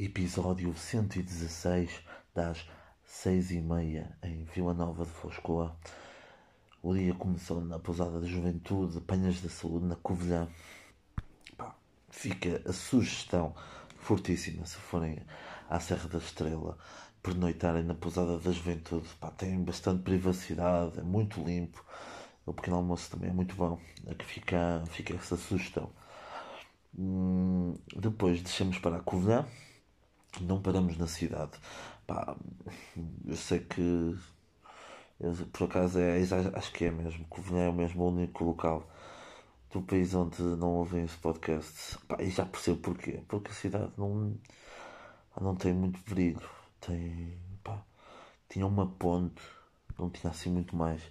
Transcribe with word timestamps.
episódio 0.00 0.72
116 0.72 1.90
das 2.32 2.64
6 3.04 3.50
e 3.50 3.60
meia 3.60 4.16
em 4.22 4.44
Vila 4.44 4.72
Nova 4.72 5.04
de 5.04 5.10
Foscoa. 5.10 5.76
O 6.80 6.94
dia 6.94 7.12
começou 7.14 7.60
na 7.60 7.80
pousada 7.80 8.20
da 8.20 8.26
juventude, 8.26 9.00
Panhas 9.00 9.40
da 9.40 9.48
Saúde, 9.48 9.86
na 9.86 9.96
Covilhã. 9.96 10.48
Pá, 11.56 11.74
fica 12.10 12.62
a 12.64 12.72
sugestão 12.72 13.56
fortíssima 13.96 14.64
se 14.66 14.76
forem 14.76 15.18
à 15.68 15.80
Serra 15.80 16.08
da 16.08 16.18
Estrela, 16.18 16.78
pernoitarem 17.20 17.82
na 17.82 17.94
pousada 17.94 18.38
da 18.38 18.52
juventude. 18.52 19.08
Pá, 19.18 19.32
tem 19.32 19.60
bastante 19.64 20.04
privacidade, 20.04 21.00
é 21.00 21.02
muito 21.02 21.42
limpo. 21.42 21.84
O 22.46 22.52
pequeno 22.52 22.76
almoço 22.76 23.10
também 23.10 23.30
é 23.30 23.32
muito 23.32 23.56
bom. 23.56 23.80
Aqui 24.08 24.24
fica, 24.24 24.80
fica 24.86 25.16
essa 25.16 25.36
sugestão. 25.36 25.90
Hum, 26.96 27.76
depois 27.96 28.40
descemos 28.40 28.78
para 28.78 28.98
a 28.98 29.00
Covilhã 29.00 29.44
não 30.44 30.60
paramos 30.60 30.96
na 30.96 31.06
cidade. 31.06 31.52
Pá, 32.06 32.36
eu 33.26 33.36
sei 33.36 33.60
que 33.60 34.16
por 35.52 35.64
acaso 35.64 35.98
é, 35.98 36.20
acho 36.54 36.72
que 36.72 36.84
é 36.84 36.90
mesmo, 36.90 37.24
Covilhã 37.26 37.64
é 37.64 37.68
o 37.68 37.72
mesmo 37.72 38.06
único 38.06 38.44
local 38.44 38.88
do 39.72 39.82
país 39.82 40.14
onde 40.14 40.40
não 40.42 40.76
ouvem 40.76 41.04
esse 41.04 41.16
podcast. 41.16 41.98
Pá, 42.06 42.22
e 42.22 42.30
já 42.30 42.46
percebo 42.46 42.78
porquê. 42.78 43.22
Porque 43.28 43.50
a 43.50 43.54
cidade 43.54 43.92
não, 43.96 44.38
não 45.40 45.56
tem 45.56 45.72
muito 45.72 46.00
brilho. 46.08 46.48
Tem, 46.80 47.36
pá, 47.62 47.82
tinha 48.48 48.66
uma 48.66 48.86
ponte, 48.86 49.42
não 49.98 50.08
tinha 50.08 50.30
assim 50.30 50.50
muito 50.50 50.76
mais. 50.76 51.02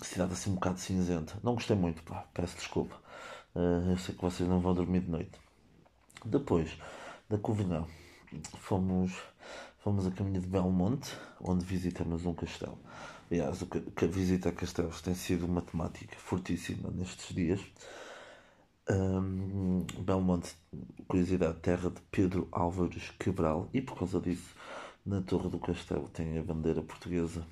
A 0.00 0.04
cidade 0.04 0.32
assim 0.32 0.50
um 0.50 0.54
bocado 0.54 0.78
cinzenta. 0.78 1.38
Não 1.42 1.54
gostei 1.54 1.76
muito, 1.76 2.02
pá, 2.04 2.26
peço 2.32 2.56
desculpa. 2.56 2.96
Uh, 3.54 3.90
eu 3.90 3.98
sei 3.98 4.14
que 4.14 4.22
vocês 4.22 4.48
não 4.48 4.60
vão 4.60 4.74
dormir 4.74 5.00
de 5.00 5.10
noite. 5.10 5.38
Depois 6.24 6.78
da 7.28 7.36
Covilhã 7.36 7.84
fomos, 8.58 9.12
fomos 9.78 10.06
a 10.06 10.10
caminho 10.10 10.40
de 10.40 10.46
Belmonte, 10.46 11.16
onde 11.40 11.64
visitamos 11.64 12.24
um 12.24 12.34
castelo. 12.34 12.78
Aliás, 13.30 13.62
a 13.62 14.06
visita 14.06 14.50
a 14.50 14.52
castelos 14.52 15.00
tem 15.00 15.14
sido 15.14 15.46
uma 15.46 15.62
temática 15.62 16.16
fortíssima 16.18 16.90
nestes 16.90 17.34
dias. 17.34 17.60
Um, 18.90 19.86
Belmonte, 20.00 20.54
curiosidade, 21.08 21.58
terra 21.60 21.88
de 21.88 22.00
Pedro 22.10 22.48
Álvares 22.52 23.10
Quebral, 23.18 23.70
e 23.72 23.80
por 23.80 23.98
causa 23.98 24.20
disso, 24.20 24.54
na 25.06 25.20
torre 25.22 25.48
do 25.48 25.58
castelo 25.58 26.08
tem 26.08 26.38
a 26.38 26.42
bandeira 26.42 26.82
portuguesa, 26.82 27.46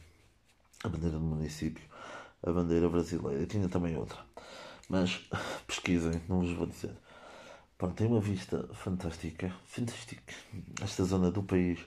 a 0.84 0.88
bandeira 0.88 1.18
do 1.18 1.24
município, 1.24 1.84
a 2.42 2.52
bandeira 2.52 2.88
brasileira, 2.88 3.46
tinha 3.46 3.68
também 3.68 3.96
outra. 3.96 4.18
Mas 4.88 5.28
pesquisem, 5.66 6.20
não 6.28 6.40
vos 6.40 6.52
vou 6.52 6.66
dizer. 6.66 6.94
Tem 7.88 8.06
uma 8.06 8.20
vista 8.20 8.68
fantástica. 8.74 9.54
Fantástica. 9.64 10.34
Esta 10.82 11.02
zona 11.04 11.30
do 11.30 11.42
país 11.42 11.78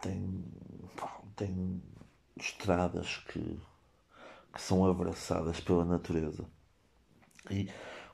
tem, 0.00 0.44
tem 1.36 1.82
estradas 2.36 3.18
que, 3.28 3.60
que 4.52 4.62
são 4.62 4.86
abraçadas 4.86 5.60
pela 5.60 5.84
natureza. 5.84 6.46
E 7.50 7.68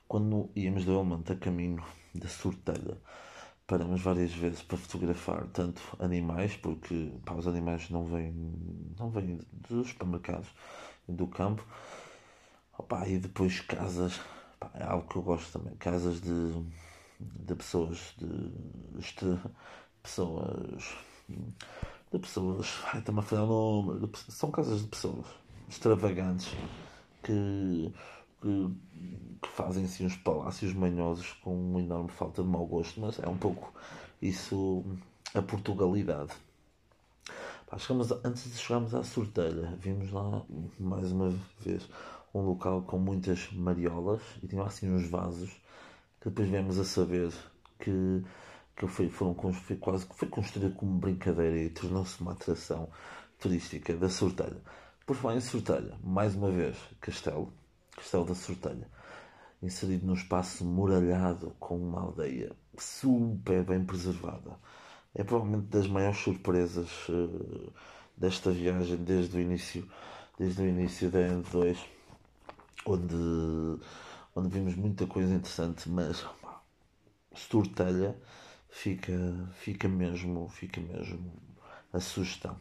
quando 0.09 0.51
íamos 0.57 0.83
de 0.83 0.91
Belmonte 0.91 1.33
a 1.33 1.37
caminho 1.37 1.84
da 2.13 2.29
Sortelha, 2.29 2.99
paramos 3.69 4.03
várias 4.03 4.33
vezes 4.33 4.63
para 4.63 4.77
fotografar 4.77 5.47
tanto 5.53 5.81
animais, 6.01 6.57
porque 6.57 7.13
pá, 7.25 7.34
os 7.34 7.47
animais 7.47 7.89
não 7.89 8.05
vêm, 8.05 8.33
não 8.99 9.11
vêm 9.11 9.39
dos 9.53 9.91
supermercados, 9.91 10.49
do 11.09 11.29
campo, 11.29 11.65
e 13.07 13.19
depois 13.19 13.61
casas 13.61 14.21
é 14.75 14.85
algo 14.85 15.09
que 15.09 15.17
eu 15.17 15.23
gosto 15.23 15.59
também. 15.59 15.75
Casas 15.77 16.21
de, 16.21 16.65
de 17.21 17.55
pessoas, 17.55 18.15
de, 18.19 18.27
de 18.27 19.29
pessoas, 20.03 20.95
de 22.13 22.19
pessoas, 22.19 22.81
ai, 22.93 23.01
está-me 23.01 23.19
a 23.19 23.23
falhar 23.23 23.45
o 23.45 23.83
nome, 23.83 24.07
de, 24.07 24.19
são 24.33 24.51
casas 24.51 24.83
de 24.83 24.89
pessoas 24.89 25.27
extravagantes 25.69 26.53
que, 27.23 27.93
que, 28.41 28.71
que, 29.43 29.49
fazem 29.49 29.85
assim 29.85 30.07
uns 30.07 30.17
palácios 30.17 30.73
manhosos 30.75 31.33
com 31.43 31.55
uma 31.55 31.81
enorme 31.81 32.11
falta 32.11 32.43
de 32.43 32.49
mau 32.49 32.67
gosto, 32.67 33.01
mas 33.01 33.19
é 33.19 33.29
um 33.29 33.37
pouco 33.37 33.73
isso 34.21 34.85
a 35.35 35.43
Portugalidade. 35.43 36.33
Pá, 37.67 37.79
chegamos, 37.79 38.13
antes 38.25 38.45
de 38.45 38.59
chegarmos 38.59 38.95
à 38.95 39.03
Sortelha, 39.03 39.75
vimos 39.81 40.11
lá 40.13 40.43
mais 40.79 41.11
uma 41.11 41.35
vez 41.61 41.89
um 42.34 42.41
local 42.41 42.83
com 42.83 42.99
muitas 42.99 43.50
mariolas 43.53 44.21
e 44.43 44.49
tinha 44.49 44.62
assim 44.65 44.91
uns 44.91 45.09
vasos 45.09 45.50
que 46.21 46.28
depois 46.28 46.49
viemos 46.49 46.78
a 46.78 46.84
saber 46.84 47.33
que, 47.78 48.22
que 48.77 48.87
foi, 48.89 49.09
foram, 49.09 49.34
foi 49.53 49.77
quase 49.77 50.06
foi 50.06 50.28
como 50.28 50.99
brincadeira 50.99 51.56
e 51.56 51.71
tornou-se 51.71 52.21
uma 52.21 52.33
atração 52.33 52.89
turística 53.39 53.95
da 53.95 54.09
Sortelha. 54.09 54.61
Por 55.06 55.15
falar 55.17 55.37
em 55.37 55.41
Sortelha, 55.41 55.97
mais 56.03 56.34
uma 56.34 56.50
vez, 56.50 56.77
Castelo, 57.00 57.53
Castelo 57.95 58.25
da 58.25 58.34
Sortelha, 58.34 58.89
inserido 59.62 60.06
num 60.06 60.15
espaço 60.15 60.65
muralhado 60.65 61.55
com 61.61 61.77
uma 61.77 62.01
aldeia 62.01 62.53
super 62.77 63.62
bem 63.65 63.84
preservada. 63.84 64.59
É 65.15 65.22
provavelmente 65.22 65.69
das 65.69 65.87
maiores 65.87 66.19
surpresas 66.19 66.89
uh, 67.09 67.72
desta 68.16 68.51
viagem 68.51 68.97
desde 68.97 69.37
o 69.37 69.41
início, 69.41 69.89
desde 70.39 70.62
o 70.62 70.66
início 70.66 71.11
da 71.11 71.21
N2 71.21 71.77
onde, 72.87 73.81
onde 74.34 74.49
vimos 74.49 74.75
muita 74.75 75.06
coisa 75.06 75.33
interessante, 75.33 75.89
mas 75.89 76.25
Stortelha 77.34 78.17
fica, 78.69 79.12
fica 79.55 79.89
mesmo, 79.89 80.49
fica 80.49 80.81
mesmo 80.81 81.33
a 81.93 82.00
sugestão. 82.00 82.56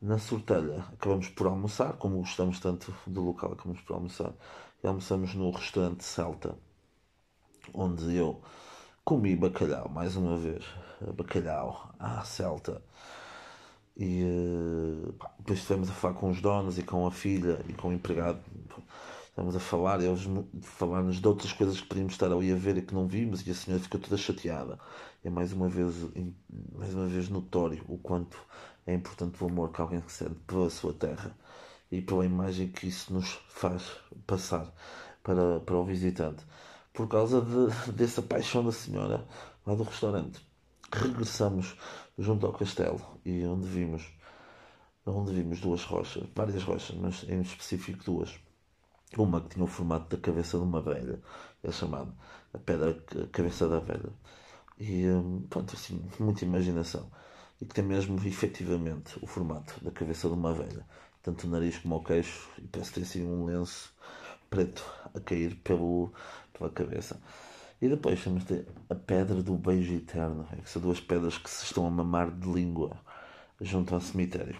Na 0.00 0.18
Sortelha 0.18 0.84
acabamos 0.92 1.28
por 1.28 1.46
almoçar, 1.46 1.94
como 1.94 2.18
gostamos 2.18 2.60
tanto 2.60 2.94
do 3.06 3.22
local, 3.22 3.52
acabamos 3.52 3.80
por 3.80 3.94
almoçar. 3.94 4.32
E 4.82 4.86
almoçamos 4.86 5.34
no 5.34 5.50
restaurante 5.50 6.04
Celta, 6.04 6.54
onde 7.72 8.14
eu 8.14 8.42
comi 9.04 9.34
bacalhau, 9.36 9.88
mais 9.88 10.16
uma 10.16 10.36
vez. 10.36 10.64
Bacalhau 11.14 11.94
à 11.98 12.22
Celta. 12.24 12.82
E 13.96 14.22
uh, 14.22 15.14
depois 15.38 15.58
estivemos 15.60 15.88
a 15.88 15.92
falar 15.92 16.14
com 16.14 16.28
os 16.28 16.40
donos 16.42 16.78
e 16.78 16.82
com 16.82 17.06
a 17.06 17.10
filha 17.10 17.64
e 17.66 17.72
com 17.72 17.88
o 17.88 17.92
empregado 17.92 18.40
estamos 19.36 19.54
a 19.54 19.60
falar, 19.60 20.00
eles 20.00 20.26
falar-nos 20.62 21.20
de 21.20 21.28
outras 21.28 21.52
coisas 21.52 21.78
que 21.78 21.86
podíamos 21.86 22.14
estar 22.14 22.32
ali 22.32 22.50
a 22.50 22.56
ver 22.56 22.78
e 22.78 22.82
que 22.82 22.94
não 22.94 23.06
vimos, 23.06 23.46
e 23.46 23.50
a 23.50 23.54
senhora 23.54 23.82
ficou 23.82 24.00
toda 24.00 24.16
chateada. 24.16 24.78
É 25.22 25.28
mais 25.28 25.52
uma 25.52 25.68
vez, 25.68 25.94
mais 26.74 26.94
uma 26.94 27.06
vez 27.06 27.28
notório 27.28 27.84
o 27.86 27.98
quanto 27.98 28.38
é 28.86 28.94
importante 28.94 29.36
o 29.44 29.46
amor 29.46 29.70
que 29.72 29.80
alguém 29.82 30.02
sente 30.08 30.36
pela 30.46 30.70
sua 30.70 30.94
terra 30.94 31.36
e 31.92 32.00
pela 32.00 32.24
imagem 32.24 32.68
que 32.68 32.88
isso 32.88 33.12
nos 33.12 33.38
faz 33.50 33.82
passar 34.26 34.72
para, 35.22 35.60
para 35.60 35.76
o 35.76 35.84
visitante. 35.84 36.42
Por 36.94 37.06
causa 37.06 37.42
de, 37.42 37.92
dessa 37.92 38.22
paixão 38.22 38.64
da 38.64 38.72
senhora 38.72 39.28
lá 39.66 39.74
do 39.74 39.82
restaurante. 39.82 40.40
Regressamos 40.90 41.76
junto 42.16 42.46
ao 42.46 42.54
castelo 42.54 43.02
e 43.22 43.44
onde 43.44 43.68
vimos 43.68 44.02
onde 45.04 45.34
vimos 45.34 45.60
duas 45.60 45.84
rochas, 45.84 46.24
várias 46.34 46.62
rochas, 46.62 46.96
mas 46.96 47.22
em 47.28 47.40
específico 47.42 48.02
duas 48.02 48.34
uma 49.16 49.40
que 49.40 49.50
tinha 49.50 49.64
o 49.64 49.68
formato 49.68 50.16
da 50.16 50.22
cabeça 50.22 50.58
de 50.58 50.64
uma 50.64 50.80
velha, 50.80 51.20
é 51.62 51.70
chamada 51.70 52.12
a 52.52 52.58
pedra 52.58 52.94
cabeça 53.32 53.68
da 53.68 53.78
velha. 53.78 54.10
E 54.78 55.06
hum, 55.08 55.46
pronto, 55.48 55.74
assim, 55.74 56.04
muita 56.18 56.44
imaginação. 56.44 57.10
E 57.60 57.64
que 57.64 57.74
tem 57.74 57.84
mesmo 57.84 58.16
efetivamente 58.26 59.18
o 59.22 59.26
formato 59.26 59.82
da 59.82 59.90
cabeça 59.90 60.28
de 60.28 60.34
uma 60.34 60.52
velha, 60.52 60.86
tanto 61.22 61.46
o 61.46 61.50
nariz 61.50 61.78
como 61.78 61.96
o 61.96 62.04
queixo, 62.04 62.48
e 62.58 62.62
parece 62.68 62.92
ter 62.92 63.02
assim 63.02 63.24
um 63.26 63.44
lenço 63.44 63.94
preto 64.50 64.84
a 65.14 65.20
cair 65.20 65.56
pelo, 65.56 66.12
pela 66.52 66.70
cabeça. 66.70 67.20
E 67.80 67.88
depois 67.88 68.22
temos 68.22 68.44
a 68.88 68.94
pedra 68.94 69.42
do 69.42 69.54
beijo 69.54 69.94
eterno, 69.94 70.46
é 70.52 70.56
que 70.56 70.68
são 70.68 70.80
duas 70.80 71.00
pedras 71.00 71.38
que 71.38 71.48
se 71.48 71.64
estão 71.64 71.86
a 71.86 71.90
mamar 71.90 72.30
de 72.30 72.50
língua 72.50 72.96
junto 73.60 73.94
ao 73.94 74.00
cemitério. 74.00 74.56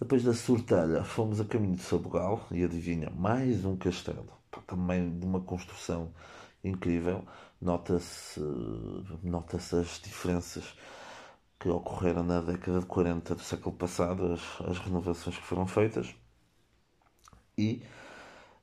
Depois 0.00 0.22
da 0.22 0.32
Sortelha, 0.32 1.02
fomos 1.02 1.40
a 1.40 1.44
caminho 1.44 1.74
de 1.74 1.82
Sabugal 1.82 2.46
e 2.52 2.62
adivinha, 2.62 3.10
mais 3.10 3.64
um 3.64 3.76
castelo. 3.76 4.32
Também 4.64 5.18
de 5.18 5.26
uma 5.26 5.40
construção 5.40 6.14
incrível. 6.62 7.24
Nota-se 7.60 8.40
nota 9.24 9.56
as 9.56 10.00
diferenças 10.00 10.76
que 11.58 11.68
ocorreram 11.68 12.22
na 12.22 12.40
década 12.40 12.78
de 12.78 12.86
40 12.86 13.34
do 13.34 13.40
século 13.40 13.74
passado, 13.74 14.34
as, 14.34 14.70
as 14.70 14.78
renovações 14.78 15.36
que 15.36 15.42
foram 15.42 15.66
feitas. 15.66 16.14
E 17.56 17.82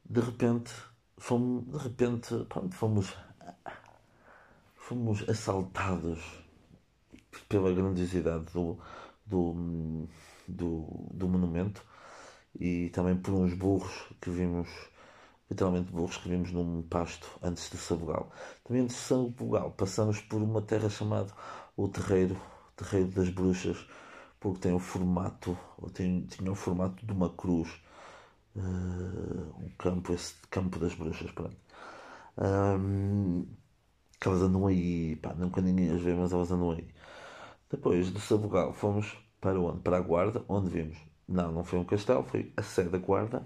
de 0.05 0.21
repente 0.21 0.71
fomos, 1.17 1.65
de 1.65 1.77
repente, 1.77 2.45
pronto, 2.47 2.73
fomos, 2.73 3.13
fomos 4.75 5.27
assaltados 5.27 6.21
pela 7.49 7.73
grandiosidade 7.73 8.45
do, 8.53 8.79
do 9.25 10.07
do, 10.47 11.09
do 11.13 11.27
monumento 11.27 11.83
e 12.59 12.89
também 12.91 13.15
por 13.17 13.33
uns 13.33 13.53
burros 13.53 13.93
que 14.21 14.29
vimos 14.29 14.69
literalmente 15.49 15.91
burros 15.91 16.17
que 16.17 16.29
vimos 16.29 16.51
num 16.51 16.81
pasto 16.83 17.27
antes 17.41 17.69
de 17.69 17.77
Sabugal. 17.77 18.31
Também 18.63 18.85
de 18.85 18.93
Sabugal 18.93 19.71
passamos 19.71 20.19
por 20.21 20.41
uma 20.41 20.61
terra 20.61 20.89
chamada 20.89 21.31
o 21.77 21.87
Terreiro, 21.87 22.39
Terreiro 22.75 23.09
das 23.09 23.29
Bruxas, 23.29 23.77
porque 24.39 24.59
tem 24.61 24.73
o 24.73 24.79
formato, 24.79 25.57
ou 25.77 25.89
tem, 25.89 26.21
tinha 26.25 26.51
o 26.51 26.55
formato 26.55 27.05
de 27.05 27.11
uma 27.11 27.29
cruz. 27.29 27.69
Uh, 28.55 29.53
um 29.59 29.69
campo, 29.77 30.13
esse 30.13 30.35
campo 30.49 30.79
das 30.79 30.93
bruxas, 30.95 31.29
pronto. 31.31 31.57
Um, 32.37 33.45
elas 34.25 34.41
andam 34.41 34.67
aí, 34.67 35.15
pá, 35.17 35.33
nunca 35.35 35.61
ninguém 35.61 35.91
as 35.91 36.01
vê, 36.01 36.13
mas 36.13 36.33
elas 36.33 36.51
andam 36.51 36.71
aí. 36.71 36.87
Depois 37.69 38.11
do 38.11 38.19
Sabugal 38.19 38.73
fomos 38.73 39.17
para 39.45 39.59
onde? 39.59 39.79
Para 39.81 39.97
a 39.97 40.01
Guarda, 40.01 40.43
onde 40.49 40.71
vimos. 40.71 40.97
Não, 41.27 41.51
não 41.51 41.63
foi 41.63 41.77
um 41.77 41.85
castelo, 41.85 42.23
foi 42.23 42.51
a 42.57 42.63
sede 42.63 42.89
da 42.89 42.97
Guarda. 42.97 43.45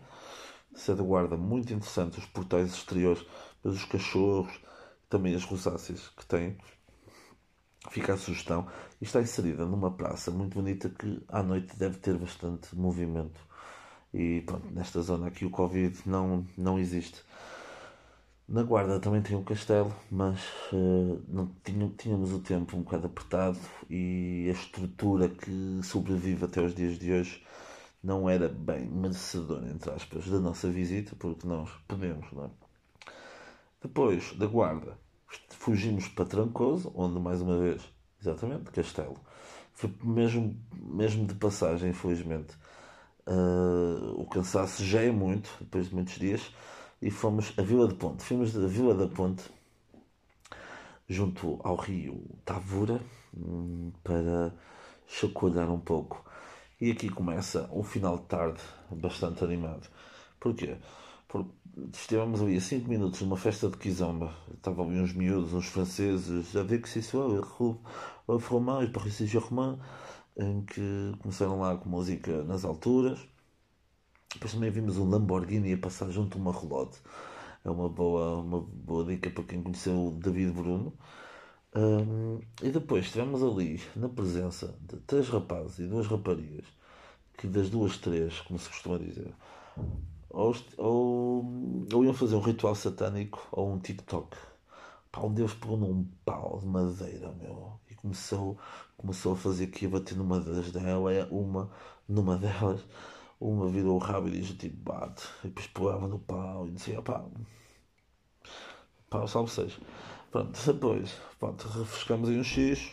Sede 0.74 1.00
da 1.00 1.04
Guarda, 1.04 1.36
muito 1.36 1.74
interessante, 1.74 2.19
os 2.19 2.25
portais 2.25 2.72
exteriores, 2.72 3.25
mas 3.62 3.75
os 3.75 3.84
cachorros, 3.84 4.62
também 5.10 5.36
as 5.36 5.44
rosáceas 5.44 6.07
que 6.07 6.25
tem. 6.25 6.57
Fica 7.90 8.13
a 8.13 8.18
sugestão. 8.18 8.66
E 9.01 9.04
está 9.04 9.19
inserida 9.19 9.66
numa 9.66 9.92
praça 9.92 10.31
muito 10.31 10.54
bonita 10.54 10.90
que 10.90 11.22
à 11.28 11.44
noite 11.44 11.78
deve 11.78 11.98
ter 11.98 12.18
bastante 12.18 12.74
movimento. 12.78 13.42
E 14.13 14.40
pronto, 14.45 14.72
nesta 14.72 15.02
zona 15.02 15.28
aqui 15.28 15.44
o 15.44 15.50
Covid 15.50 16.00
não, 16.06 16.48
não 16.57 16.80
existe. 16.80 17.22
Na 18.51 18.63
Guarda 18.63 19.00
também 19.00 19.22
tem 19.22 19.38
um 19.38 19.44
castelo, 19.44 19.96
mas 20.10 20.40
uh, 20.74 21.22
não, 21.28 21.51
tínhamos 21.96 22.34
o 22.34 22.40
tempo 22.40 22.75
um 22.75 22.81
bocado 22.81 23.06
apertado 23.06 23.60
e 23.88 24.48
a 24.50 24.51
estrutura 24.54 25.30
que 25.30 25.80
sobrevive 25.84 26.46
até 26.46 26.60
os 26.60 26.74
dias 26.74 26.98
de 26.98 27.13
hoje 27.13 27.46
não 28.04 28.28
era 28.28 28.50
bem 28.50 28.88
merecedora, 28.88 29.69
entre 29.69 29.92
aspas, 29.92 30.28
da 30.28 30.40
nossa 30.40 30.68
visita, 30.68 31.16
porque 31.16 31.46
nós 31.46 31.69
podemos, 31.88 32.25
não 32.31 32.46
é? 32.46 32.50
Depois 33.84 34.34
da 34.34 34.48
Guarda, 34.48 34.98
fugimos 35.50 36.07
para 36.07 36.25
Trancoso, 36.25 36.92
onde 36.95 37.19
mais 37.19 37.42
uma 37.42 37.60
vez, 37.60 37.84
exatamente, 38.19 38.72
castelo. 38.72 39.18
Foi 39.74 39.94
mesmo, 40.04 40.60
mesmo 40.74 41.28
de 41.28 41.36
passagem, 41.36 41.92
infelizmente. 41.92 42.57
Uh, 43.28 44.19
o 44.19 44.25
cansaço 44.25 44.84
já 44.84 45.04
é 45.04 45.12
muito, 45.12 45.56
depois 45.62 45.90
de 45.90 45.94
muitos 45.94 46.16
dias 46.16 46.52
e 47.01 47.10
fomos 47.10 47.54
a 47.57 47.62
Vila 47.62 47.88
de 47.88 47.96
Ponte. 47.96 48.24
Fomos 48.24 48.54
da 48.54 48.68
Vila 48.68 48.94
da 48.94 49.07
Ponte 49.07 49.44
junto 51.07 51.60
ao 51.63 51.75
rio 51.75 52.24
Tavura 52.46 53.01
hum, 53.36 53.92
para 54.04 54.54
chacoalhar 55.07 55.72
um 55.72 55.80
pouco. 55.80 56.24
E 56.80 56.92
aqui 56.92 57.10
começa 57.10 57.69
um 57.74 57.84
final 57.84 58.18
de 58.18 58.24
tarde 58.24 58.62
bastante 58.92 59.44
animado. 59.44 59.88
Porquê? 60.40 60.78
Porque 61.28 61.51
estivemos 61.94 62.42
ali 62.42 62.57
a 62.57 62.62
5 62.62 62.88
minutos 62.88 63.22
numa 63.22 63.38
festa 63.38 63.69
de 63.69 63.78
Kizomba. 63.78 64.34
Estavam 64.54 64.88
ali 64.88 65.00
uns 65.00 65.13
miúdos, 65.13 65.54
uns 65.54 65.68
franceses, 65.68 66.56
a 66.56 66.63
ver 66.63 66.81
que 66.81 66.90
se 66.90 67.00
isso 67.00 67.18
é 67.18 68.34
o 68.34 68.40
Fromain 68.40 68.86
e 68.86 68.90
Paris 68.90 69.16
Saint-Germain, 69.16 69.78
em 70.38 70.62
que 70.62 71.13
começaram 71.19 71.60
lá 71.60 71.75
com 71.75 71.90
música 71.90 72.44
nas 72.44 72.63
alturas 72.63 73.19
depois 74.34 74.54
também 74.54 74.70
vimos 74.70 74.98
um 74.98 75.10
Lamborghini 75.10 75.74
a 75.74 75.78
passar 75.78 76.10
junto 76.12 76.38
a 76.38 76.42
uma 76.42 76.54
relote. 76.54 77.00
É 77.66 77.70
uma 77.70 77.90
boa, 77.90 78.38
uma 78.38 78.62
boa 78.62 79.04
dica 79.04 79.30
para 79.30 79.44
quem 79.44 79.62
conheceu 79.62 80.08
o 80.08 80.12
David 80.12 80.52
Bruno. 80.52 80.94
Um, 81.76 82.40
e 82.64 82.70
depois 82.70 83.06
estivemos 83.06 83.44
ali 83.44 83.81
na 83.96 84.10
presença 84.10 84.76
de 84.81 84.98
três 84.98 85.30
rapazes 85.30 85.80
e 85.80 85.88
duas 85.88 86.08
raparigas, 86.08 86.66
que 87.38 87.48
das 87.48 87.70
duas, 87.70 87.98
três, 87.98 88.40
como 88.42 88.58
se 88.58 88.70
costuma 88.70 88.98
dizer, 88.98 89.34
ou, 90.30 90.56
ou, 90.78 91.86
ou 91.94 92.06
iam 92.06 92.14
fazer 92.14 92.36
um 92.36 92.42
ritual 92.42 92.74
satânico 92.76 93.48
ou 93.52 93.72
um 93.74 93.80
TikTok. 93.80 94.36
Pá, 95.12 95.22
um 95.22 95.34
Deus 95.34 95.54
pegou 95.54 95.78
num 95.78 96.08
pau 96.24 96.60
de 96.60 96.68
madeira, 96.68 97.31
meu, 97.34 97.80
e 97.90 97.96
começou, 97.96 98.58
começou 98.98 99.34
a 99.34 99.36
fazer 99.36 99.66
aqui, 99.66 99.86
a 99.86 99.90
bater 99.90 100.18
numa 100.18 100.40
das 100.40 100.72
delas, 100.72 101.28
uma, 101.31 101.70
numa 102.08 102.38
delas 102.38 102.81
uma 103.39 103.68
virou 103.69 103.95
o 103.95 104.00
rabo 104.00 104.27
e 104.27 104.31
disse 104.31 104.53
tipo 104.56 104.77
bate, 104.91 105.27
e 105.44 105.47
depois 105.47 105.68
pulava 105.68 106.07
no 106.07 106.19
pau 106.19 106.68
e 106.68 106.71
dizia 106.71 107.01
pá, 107.01 107.25
pá, 109.09 109.27
salve 109.27 109.51
seja. 109.51 109.77
Pronto, 110.31 110.59
depois, 110.65 111.12
pronto, 111.39 111.68
refrescamos 111.68 112.30
aí 112.30 112.38
um 112.39 112.44
X, 112.44 112.91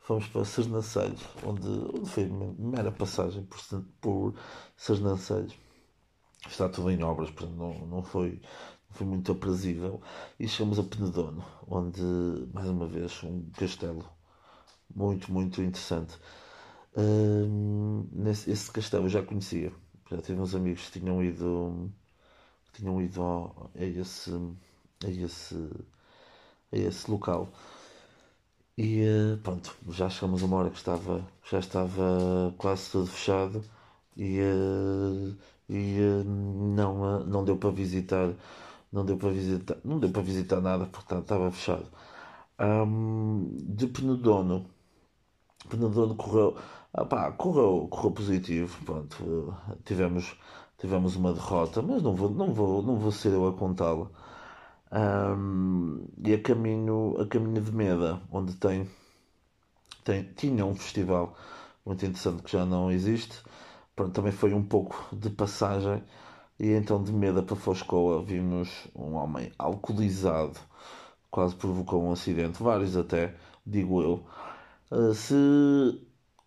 fomos 0.00 0.28
para 0.28 0.44
Sernancelhos, 0.44 1.22
onde, 1.44 1.68
onde 1.68 2.08
foi 2.08 2.26
mera 2.58 2.92
passagem 2.92 3.44
por, 3.44 3.58
por. 4.00 4.34
Está 6.46 6.68
tudo 6.68 6.90
em 6.90 7.02
obras, 7.02 7.30
portanto 7.30 7.56
não, 7.56 7.86
não, 7.86 8.02
foi, 8.02 8.40
não 8.88 8.96
foi 8.96 9.06
muito 9.06 9.32
aprazível. 9.32 10.00
E 10.38 10.46
chegamos 10.48 10.78
a 10.78 10.82
Penedono, 10.82 11.44
onde, 11.68 12.02
mais 12.52 12.68
uma 12.68 12.86
vez, 12.86 13.22
um 13.24 13.48
castelo 13.56 14.04
muito, 14.94 15.32
muito 15.32 15.62
interessante 15.62 16.18
nesse, 18.12 18.50
esse 18.50 18.70
castelo 18.70 19.06
eu 19.06 19.08
já 19.08 19.22
conhecia. 19.22 19.72
Já 20.10 20.18
tive 20.20 20.40
uns 20.40 20.54
amigos 20.54 20.86
que 20.88 21.00
tinham 21.00 21.22
ido, 21.24 21.90
que 22.72 22.80
tinham 22.80 23.00
ido 23.02 23.22
ao, 23.22 23.70
a, 23.74 23.84
esse, 23.84 24.30
a, 25.04 25.08
esse, 25.10 25.54
a 26.72 26.76
esse 26.76 27.10
local. 27.10 27.48
E 28.76 29.02
uh, 29.02 29.38
pronto, 29.42 29.74
já 29.90 30.08
chegamos 30.08 30.42
a 30.42 30.46
uma 30.46 30.56
hora 30.56 30.70
que 30.70 30.76
estava, 30.78 31.26
já 31.50 31.58
estava 31.58 32.54
quase 32.58 32.90
tudo 32.90 33.06
fechado 33.06 33.62
e, 34.16 34.40
uh, 34.40 35.36
e 35.68 35.98
uh, 36.00 36.24
não, 36.24 37.24
não 37.24 37.44
deu 37.44 37.56
para 37.56 37.70
visitar, 37.70 38.32
não 38.92 39.04
deu 39.04 39.16
para 39.18 39.30
visitar, 39.30 39.76
não 39.84 39.98
deu 39.98 40.10
para 40.10 40.22
visitar 40.22 40.60
nada, 40.60 40.86
portanto 40.86 41.22
estava 41.22 41.50
fechado. 41.50 41.86
Um, 42.58 43.48
de 43.74 43.86
Penedono, 43.88 44.66
Penedono 45.68 46.14
correu, 46.14 46.56
ah, 46.92 47.32
correu, 47.32 47.88
correu 47.88 48.10
positivo, 48.10 48.84
pronto, 48.84 49.54
tivemos, 49.84 50.36
tivemos 50.78 51.16
uma 51.16 51.32
derrota, 51.32 51.80
mas 51.82 52.02
não 52.02 52.14
vou, 52.14 52.30
não 52.30 52.52
vou, 52.52 52.82
não 52.82 52.98
vou 52.98 53.12
ser 53.12 53.32
eu 53.32 53.46
a 53.48 53.52
contá-la. 53.52 54.10
Um, 54.92 56.06
e 56.22 56.34
a 56.34 56.42
caminho, 56.42 57.16
a 57.18 57.26
caminho 57.26 57.62
de 57.62 57.72
Meda, 57.72 58.20
onde 58.30 58.54
tem, 58.56 58.88
tem, 60.04 60.24
tinha 60.34 60.66
um 60.66 60.74
festival 60.74 61.34
muito 61.84 62.04
interessante 62.04 62.42
que 62.42 62.52
já 62.52 62.66
não 62.66 62.90
existe, 62.90 63.42
pronto, 63.96 64.12
também 64.12 64.32
foi 64.32 64.52
um 64.52 64.62
pouco 64.62 65.16
de 65.16 65.30
passagem, 65.30 66.02
e 66.58 66.72
então 66.72 67.02
de 67.02 67.12
Meda 67.12 67.42
para 67.42 67.56
Foscoa 67.56 68.22
vimos 68.22 68.68
um 68.94 69.14
homem 69.14 69.50
alcoolizado, 69.58 70.58
quase 71.30 71.54
provocou 71.56 72.04
um 72.04 72.12
acidente, 72.12 72.62
vários 72.62 72.96
até, 72.96 73.34
digo 73.66 74.02
eu. 74.02 74.26
Uh, 74.92 75.14
se 75.14 75.34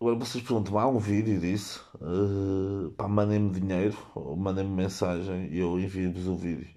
Agora 0.00 0.14
vocês 0.16 0.44
perguntam, 0.44 0.78
há 0.78 0.86
um 0.86 0.98
vídeo 0.98 1.40
disso? 1.40 1.84
Uh, 2.00 3.08
mandem-me 3.08 3.50
dinheiro, 3.50 3.96
ou 4.14 4.36
mandem-me 4.36 4.70
mensagem 4.70 5.48
e 5.50 5.58
eu 5.58 5.80
envio-vos 5.80 6.28
o 6.28 6.36
vídeo. 6.36 6.68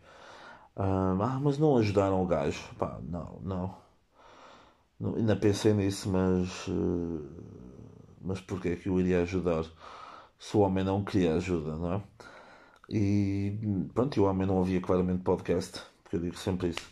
Uh, 0.76 1.22
ah, 1.22 1.40
mas 1.44 1.60
não 1.60 1.78
ajudaram 1.78 2.24
o 2.24 2.26
gajo. 2.26 2.60
Pá, 2.78 3.00
não, 3.04 3.40
não. 3.44 3.76
não 5.00 5.16
ainda 5.16 5.36
pensei 5.36 5.74
nisso, 5.74 6.10
mas. 6.10 6.66
Mas 8.22 8.42
porquê 8.42 8.70
é 8.70 8.76
que 8.76 8.90
eu 8.90 9.00
iria 9.00 9.22
ajudar? 9.22 9.66
Se 10.40 10.58
o 10.58 10.62
homem 10.62 10.84
não 10.84 11.04
queria 11.04 11.36
ajuda, 11.36 11.76
não 11.76 11.94
é? 11.96 12.02
E 12.90 13.88
pronto, 13.94 14.18
e 14.18 14.20
o 14.22 14.26
homem 14.26 14.48
não 14.48 14.58
ouvia 14.58 14.82
claramente 14.82 15.24
podcast, 15.24 15.82
porque 16.04 16.16
eu 16.16 16.22
digo 16.22 16.38
sempre 16.38 16.70
isso. 16.70 16.90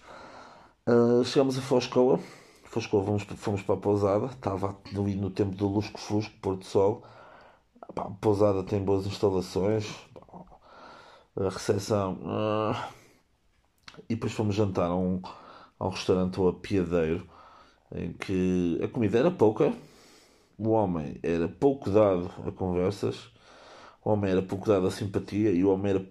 Uh, 0.87 1.23
chegamos 1.23 1.57
a 1.57 1.61
Foscoa 1.61 2.19
fomos, 2.69 3.23
fomos 3.23 3.61
para 3.61 3.75
a 3.75 3.79
pousada, 3.79 4.27
estava 4.27 4.77
ali 4.95 5.15
no 5.15 5.29
tempo 5.29 5.55
do 5.55 5.67
Lusco 5.67 5.99
Fusco, 5.99 6.33
Porto 6.41 6.65
Sol. 6.65 7.03
A 7.95 8.09
pousada 8.11 8.63
tem 8.63 8.83
boas 8.83 9.05
instalações, 9.05 9.85
a 11.35 11.49
recepção. 11.49 12.19
Uh, 12.21 12.97
e 14.09 14.15
depois 14.15 14.33
fomos 14.33 14.55
jantar 14.55 14.89
a 14.89 14.95
um, 14.95 15.21
a 15.79 15.87
um 15.87 15.89
restaurante 15.89 16.39
ou 16.39 16.49
a 16.49 16.53
em 17.95 18.13
que 18.13 18.79
a 18.83 18.87
comida 18.87 19.19
era 19.19 19.31
pouca, 19.31 19.73
o 20.57 20.69
homem 20.69 21.19
era 21.23 21.47
pouco 21.47 21.89
dado 21.89 22.31
a 22.45 22.51
conversas, 22.51 23.31
o 24.03 24.11
homem 24.11 24.31
era 24.31 24.41
pouco 24.41 24.67
dado 24.67 24.87
a 24.87 24.91
simpatia 24.91 25.51
e 25.51 25.63
o 25.63 25.71
homem 25.71 25.91
era 25.91 26.05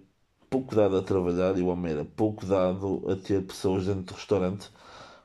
pouco 0.49 0.75
dado 0.75 0.97
a 0.97 1.01
trabalhar 1.01 1.57
e 1.57 1.61
o 1.61 1.67
homem 1.67 1.91
era 1.93 2.05
pouco 2.05 2.45
dado 2.45 3.03
a 3.09 3.15
ter 3.15 3.45
pessoas 3.45 3.85
dentro 3.85 4.03
do 4.03 4.13
restaurante. 4.13 4.71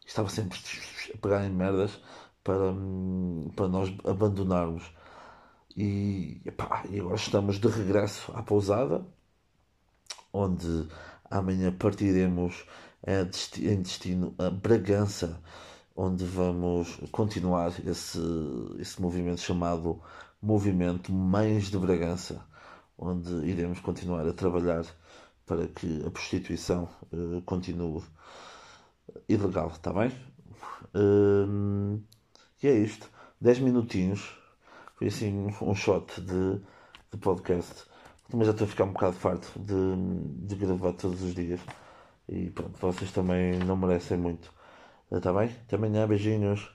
Estava 0.06 0.28
sempre 0.28 0.58
a 1.14 1.18
pegar 1.18 1.44
em 1.44 1.50
merdas 1.50 2.00
para, 2.42 2.74
para 3.56 3.68
nós 3.68 3.94
abandonarmos. 4.04 4.90
E, 5.76 6.42
epá, 6.44 6.84
e 6.90 7.00
agora 7.00 7.16
estamos 7.16 7.58
de 7.58 7.68
regresso 7.68 8.30
à 8.34 8.42
pousada, 8.42 9.06
onde 10.32 10.88
amanhã 11.30 11.72
partiremos 11.72 12.66
em 13.06 13.82
destino 13.82 14.34
a 14.38 14.50
Bragança, 14.50 15.40
onde 15.96 16.24
vamos 16.24 16.98
continuar 17.10 17.72
esse, 17.86 18.20
esse 18.78 19.00
movimento 19.00 19.40
chamado 19.40 20.00
Movimento 20.40 21.12
Mães 21.12 21.70
de 21.70 21.78
Bragança, 21.78 22.44
onde 22.98 23.32
iremos 23.46 23.80
continuar 23.80 24.26
a 24.26 24.32
trabalhar 24.32 24.84
para 25.46 25.66
que 25.68 26.04
a 26.06 26.10
prostituição 26.10 26.88
uh, 27.12 27.42
continue 27.42 28.02
ilegal, 29.28 29.68
está 29.68 29.92
bem? 29.92 30.12
Uh, 30.94 32.00
e 32.62 32.68
é 32.68 32.74
isto. 32.74 33.10
10 33.40 33.58
minutinhos. 33.60 34.38
Foi 34.96 35.08
assim 35.08 35.48
um 35.60 35.74
shot 35.74 36.20
de, 36.20 36.60
de 37.10 37.18
podcast. 37.18 37.84
Também 38.30 38.46
já 38.46 38.52
estou 38.52 38.66
a 38.66 38.68
ficar 38.70 38.84
um 38.84 38.92
bocado 38.92 39.14
farto 39.14 39.52
de, 39.58 40.46
de 40.46 40.54
gravar 40.54 40.92
todos 40.92 41.22
os 41.22 41.34
dias. 41.34 41.60
E 42.28 42.50
pronto, 42.50 42.78
vocês 42.78 43.10
também 43.12 43.58
não 43.58 43.76
merecem 43.76 44.16
muito. 44.16 44.52
Está 45.10 45.32
bem? 45.32 45.48
Até 45.66 45.76
amanhã, 45.76 46.06
beijinhos. 46.06 46.70